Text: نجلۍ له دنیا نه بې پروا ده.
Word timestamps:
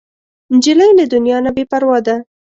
نجلۍ 0.55 0.89
له 0.99 1.05
دنیا 1.13 1.37
نه 1.45 1.51
بې 1.55 1.63
پروا 1.71 1.97
ده. 2.05 2.15